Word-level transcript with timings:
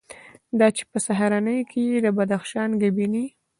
دا 0.59 0.67
چې 0.77 0.83
په 0.91 0.97
سهارنۍ 1.05 1.59
کې 1.69 1.79
یې 1.89 1.97
د 2.05 2.07
بدخشان 2.17 2.69
ګبیني، 2.81 3.25